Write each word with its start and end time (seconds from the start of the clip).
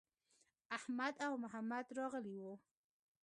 احمد 0.77 1.13
او 1.25 1.33
محمد 1.43 1.85
راغلي 1.97 2.35
وو. 2.39 2.53